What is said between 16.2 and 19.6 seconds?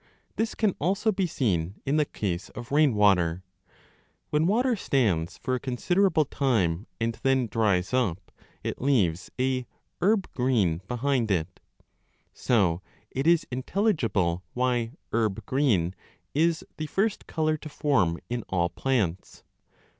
is the first colour to form in all plants.